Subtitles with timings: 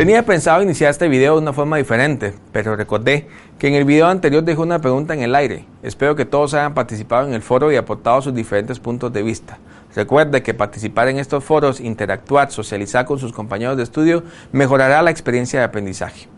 [0.00, 3.26] Tenía pensado iniciar este video de una forma diferente, pero recordé
[3.58, 5.66] que en el video anterior dejé una pregunta en el aire.
[5.82, 9.58] Espero que todos hayan participado en el foro y aportado sus diferentes puntos de vista.
[9.94, 15.10] Recuerde que participar en estos foros, interactuar, socializar con sus compañeros de estudio mejorará la
[15.10, 16.28] experiencia de aprendizaje.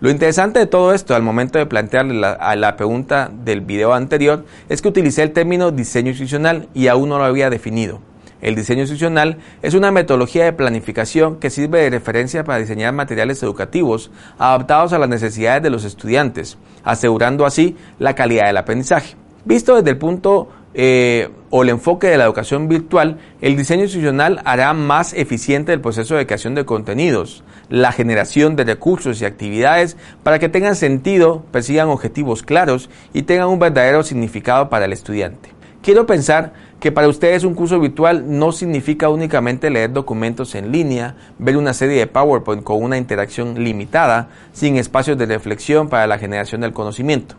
[0.00, 3.94] Lo interesante de todo esto al momento de plantearle la, a la pregunta del video
[3.94, 8.00] anterior es que utilicé el término diseño institucional y aún no lo había definido.
[8.40, 13.42] El diseño institucional es una metodología de planificación que sirve de referencia para diseñar materiales
[13.42, 19.16] educativos adaptados a las necesidades de los estudiantes, asegurando así la calidad del aprendizaje.
[19.44, 24.40] Visto desde el punto eh, o el enfoque de la educación virtual, el diseño institucional
[24.44, 29.96] hará más eficiente el proceso de creación de contenidos, la generación de recursos y actividades
[30.22, 35.50] para que tengan sentido, persigan objetivos claros y tengan un verdadero significado para el estudiante.
[35.82, 41.16] Quiero pensar que para ustedes un curso virtual no significa únicamente leer documentos en línea,
[41.38, 46.18] ver una serie de PowerPoint con una interacción limitada, sin espacios de reflexión para la
[46.18, 47.34] generación del conocimiento.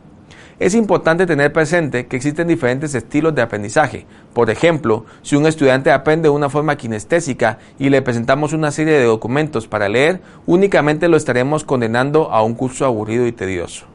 [0.60, 4.06] Es importante tener presente que existen diferentes estilos de aprendizaje.
[4.34, 8.96] Por ejemplo, si un estudiante aprende de una forma kinestésica y le presentamos una serie
[8.96, 13.86] de documentos para leer, únicamente lo estaremos condenando a un curso aburrido y tedioso.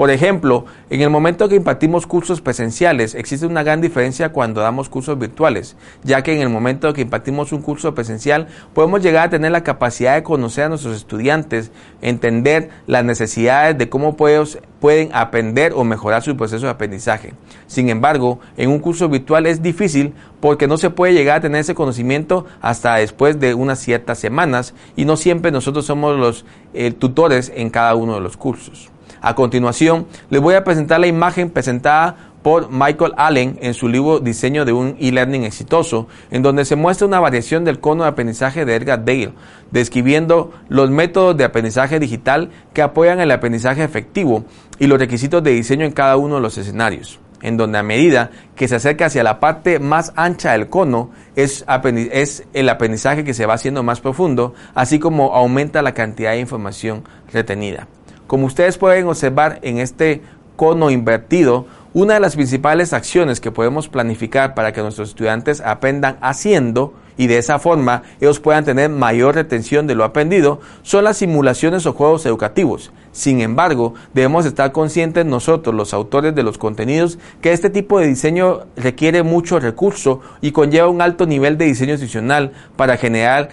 [0.00, 4.88] Por ejemplo, en el momento que impartimos cursos presenciales existe una gran diferencia cuando damos
[4.88, 9.30] cursos virtuales, ya que en el momento que impartimos un curso presencial podemos llegar a
[9.30, 11.70] tener la capacidad de conocer a nuestros estudiantes,
[12.00, 17.34] entender las necesidades de cómo pueden aprender o mejorar su proceso de aprendizaje.
[17.66, 21.60] Sin embargo, en un curso virtual es difícil porque no se puede llegar a tener
[21.60, 26.90] ese conocimiento hasta después de unas ciertas semanas y no siempre nosotros somos los eh,
[26.90, 28.90] tutores en cada uno de los cursos.
[29.22, 34.18] A continuación, les voy a presentar la imagen presentada por Michael Allen en su libro
[34.18, 38.64] Diseño de un e-learning exitoso, en donde se muestra una variación del cono de aprendizaje
[38.64, 39.32] de Edgar Dale,
[39.70, 44.44] describiendo los métodos de aprendizaje digital que apoyan el aprendizaje efectivo
[44.78, 48.30] y los requisitos de diseño en cada uno de los escenarios en donde a medida
[48.54, 51.64] que se acerca hacia la parte más ancha del cono, es,
[52.12, 56.40] es, el aprendizaje que se va haciendo más profundo, así como aumenta la cantidad de
[56.40, 57.88] información retenida.
[58.30, 60.22] Como ustedes pueden observar en este
[60.54, 66.16] cono invertido, una de las principales acciones que podemos planificar para que nuestros estudiantes aprendan
[66.20, 71.18] haciendo y de esa forma ellos puedan tener mayor retención de lo aprendido son las
[71.18, 72.92] simulaciones o juegos educativos.
[73.12, 78.06] Sin embargo, debemos estar conscientes nosotros, los autores de los contenidos, que este tipo de
[78.06, 83.48] diseño requiere mucho recurso y conlleva un alto nivel de diseño institucional para generar,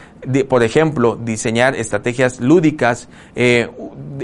[0.48, 3.70] por ejemplo, diseñar estrategias lúdicas, eh,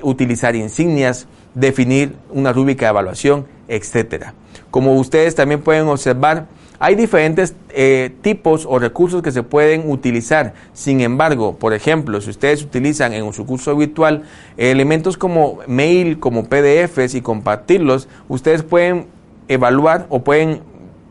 [0.03, 4.35] utilizar insignias, definir una rúbrica de evaluación, etcétera.
[4.69, 6.47] Como ustedes también pueden observar,
[6.83, 10.53] hay diferentes eh, tipos o recursos que se pueden utilizar.
[10.73, 14.23] Sin embargo, por ejemplo, si ustedes utilizan en su curso virtual
[14.57, 19.05] elementos como mail, como PDFs y compartirlos, ustedes pueden
[19.47, 20.59] evaluar o pueden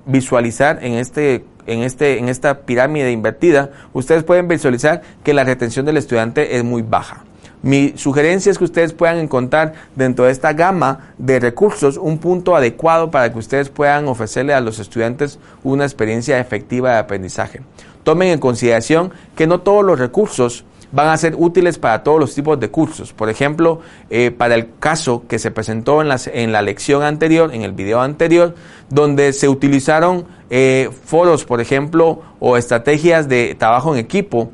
[0.05, 5.87] visualizar en este en, este, en esta pirámide invertida, ustedes pueden visualizar que la retención
[5.87, 7.25] del estudiante es muy baja.
[7.62, 12.56] Mi sugerencia es que ustedes puedan encontrar dentro de esta gama de recursos un punto
[12.56, 17.61] adecuado para que ustedes puedan ofrecerle a los estudiantes una experiencia efectiva de aprendizaje.
[18.03, 22.34] Tomen en consideración que no todos los recursos van a ser útiles para todos los
[22.34, 23.12] tipos de cursos.
[23.12, 23.81] Por ejemplo,
[24.11, 28.00] eh, para el caso que se presentó en, en, la lección anterior, en el video
[28.00, 28.55] anterior,
[28.91, 34.50] donde se utilizaron eh, foros, por ejemplo, o estrategias de trabajo en equipo,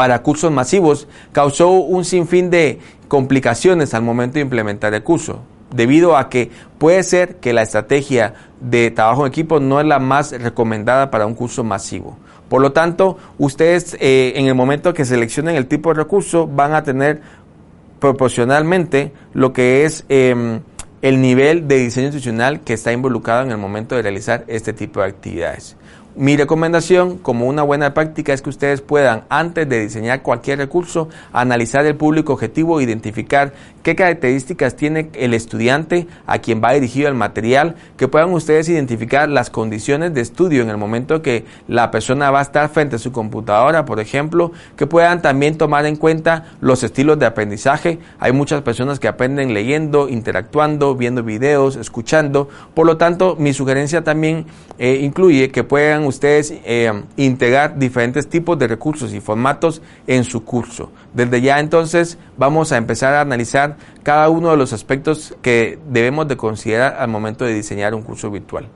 [0.00, 5.42] para cursos masivos causó un sinfín de complicaciones al momento de implementar el curso,
[5.74, 9.98] debido a que puede ser que la estrategia de trabajo en equipo no es la
[9.98, 12.16] más recomendada para un curso masivo.
[12.48, 16.72] Por lo tanto, ustedes eh, en el momento que seleccionen el tipo de recurso van
[16.72, 17.20] a tener
[17.98, 20.60] proporcionalmente lo que es em,
[21.02, 25.02] el nivel de diseño institucional que está involucrado en el momento de realizar este tipo
[25.02, 25.76] de actividades.
[26.16, 31.08] Mi recomendación como una buena práctica es que ustedes puedan, antes de diseñar cualquier recurso,
[31.32, 33.52] analizar el público objetivo, identificar
[33.84, 39.28] qué características tiene el estudiante a quien va dirigido el material, que puedan ustedes identificar
[39.28, 42.98] las condiciones de estudio en el momento que la persona va a estar frente a
[42.98, 48.00] su computadora, por ejemplo, que puedan también tomar en cuenta los estilos de aprendizaje.
[48.18, 52.48] Hay muchas personas que aprenden leyendo, interactuando, viendo videos, escuchando.
[52.74, 54.46] Por lo tanto, mi sugerencia también
[54.78, 55.62] eh, incluye que
[56.06, 60.90] ustedes eh, integrar diferentes tipos de recursos y formatos en su curso.
[61.14, 66.28] Desde ya entonces vamos a empezar a analizar cada uno de los aspectos que debemos
[66.28, 68.68] de considerar al momento de diseñar un curso virtual.